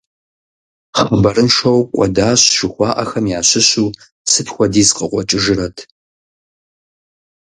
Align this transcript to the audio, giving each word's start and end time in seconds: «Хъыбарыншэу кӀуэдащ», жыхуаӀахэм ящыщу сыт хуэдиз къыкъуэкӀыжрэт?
«Хъыбарыншэу 0.99 1.79
кӀуэдащ», 1.93 2.41
жыхуаӀахэм 2.57 3.25
ящыщу 3.39 3.95
сыт 4.31 4.47
хуэдиз 4.53 4.89
къыкъуэкӀыжрэт? 4.97 5.77